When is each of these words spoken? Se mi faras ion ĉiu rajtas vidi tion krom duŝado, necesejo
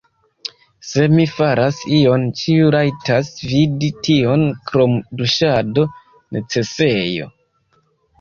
Se 0.91 1.03
mi 1.15 1.25
faras 1.33 1.81
ion 1.97 2.23
ĉiu 2.39 2.71
rajtas 2.75 3.29
vidi 3.49 3.89
tion 4.07 4.47
krom 4.71 4.95
duŝado, 5.21 5.85
necesejo 6.39 7.29